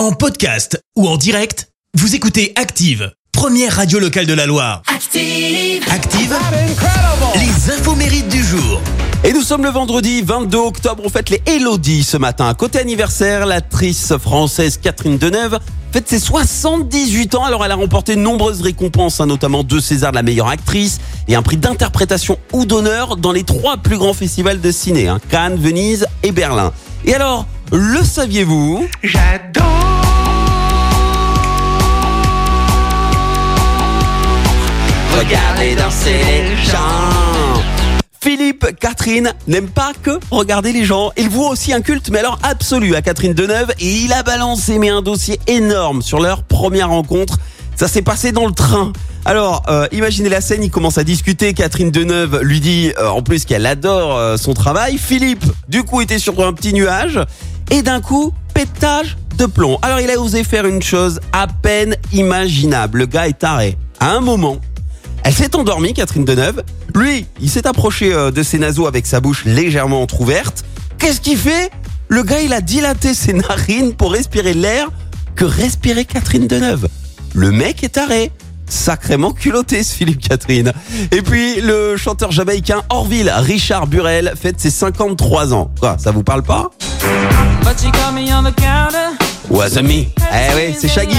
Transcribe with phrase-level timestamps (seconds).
[0.00, 4.80] En podcast ou en direct, vous écoutez Active, première radio locale de la Loire.
[4.86, 5.84] Active.
[5.90, 6.34] Active,
[7.34, 8.80] les infos mérites du jour.
[9.24, 12.54] Et nous sommes le vendredi 22 octobre, on fête les Elodie ce matin.
[12.54, 15.58] Côté anniversaire, l'actrice française Catherine Deneuve
[15.92, 17.44] fête ses 78 ans.
[17.44, 20.98] Alors elle a remporté de nombreuses récompenses, hein, notamment deux Césars de la meilleure actrice
[21.28, 25.20] et un prix d'interprétation ou d'honneur dans les trois plus grands festivals de ciné, hein,
[25.28, 26.72] Cannes, Venise et Berlin.
[27.04, 28.88] Et alors, le saviez-vous?
[35.20, 37.60] Regardez danser les gens.
[38.22, 41.10] Philippe Catherine n'aime pas que regarder les gens.
[41.18, 43.70] Il voit aussi un culte, mais alors absolu à Catherine Deneuve.
[43.80, 47.36] Et il a balancé mais un dossier énorme sur leur première rencontre.
[47.76, 48.94] Ça s'est passé dans le train.
[49.26, 51.52] Alors, euh, imaginez la scène, il commence à discuter.
[51.52, 54.96] Catherine Deneuve lui dit euh, en plus qu'elle adore euh, son travail.
[54.96, 57.20] Philippe, du coup, était sur un petit nuage.
[57.70, 59.78] Et d'un coup, pétage de plomb.
[59.82, 63.00] Alors, il a osé faire une chose à peine imaginable.
[63.00, 63.76] Le gars est taré.
[64.02, 64.56] À un moment,
[65.24, 66.62] elle s'est endormie, Catherine Deneuve.
[66.94, 70.64] Lui, il s'est approché euh, de ses naseaux avec sa bouche légèrement entr'ouverte.
[70.98, 71.70] Qu'est-ce qu'il fait?
[72.08, 74.88] Le gars, il a dilaté ses narines pour respirer l'air
[75.36, 76.88] que respirait Catherine Deneuve.
[77.34, 78.32] Le mec est taré.
[78.66, 80.72] Sacrément culotté ce Philippe Catherine.
[81.10, 85.72] Et puis le chanteur jamaïcain Orville Richard Burel fête ses 53 ans.
[85.80, 86.70] Quoi, ça vous parle pas?
[89.50, 90.08] Wazami.
[90.18, 91.16] Eh ouais, c'est Shaggy.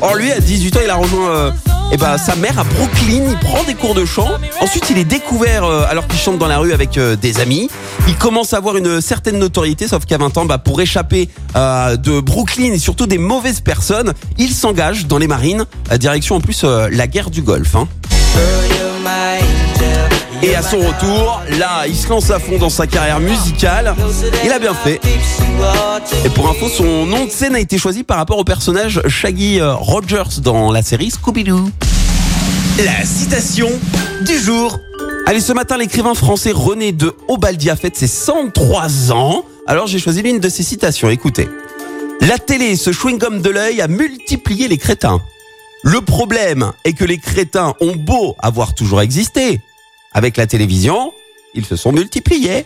[0.00, 1.50] Or lui, à 18 ans, il a rejoint euh,
[1.92, 3.24] eh ben, sa mère à Brooklyn.
[3.30, 4.28] Il prend des cours de chant.
[4.60, 7.68] Ensuite, il est découvert euh, alors qu'il chante dans la rue avec euh, des amis.
[8.08, 11.96] Il commence à avoir une certaine notoriété, sauf qu'à 20 ans, bah, pour échapper euh,
[11.96, 15.64] de Brooklyn et surtout des mauvaises personnes, il s'engage dans les marines,
[15.98, 17.74] direction en plus la guerre du Golfe.
[17.74, 17.88] hein.
[20.42, 23.94] Et à son retour, là, il se lance à fond dans sa carrière musicale.
[24.42, 24.98] Il a bien fait.
[26.24, 29.60] Et pour info, son nom de scène a été choisi par rapport au personnage Shaggy
[29.60, 31.70] euh, Rogers dans la série Scooby-Doo.
[32.78, 33.68] La citation
[34.22, 34.78] du jour.
[35.26, 39.44] Allez, ce matin, l'écrivain français René de Obaldia fête ses 103 ans.
[39.66, 41.10] Alors, j'ai choisi l'une de ses citations.
[41.10, 41.48] Écoutez.
[42.22, 45.20] La télé, ce chewing-gum de l'œil, a multiplié les crétins.
[45.82, 49.60] Le problème est que les crétins ont beau avoir toujours existé.
[50.12, 51.12] Avec la télévision,
[51.54, 52.64] ils se sont multipliés.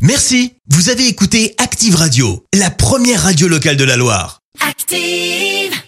[0.00, 4.40] Merci, vous avez écouté Active Radio, la première radio locale de la Loire.
[4.60, 5.78] Active.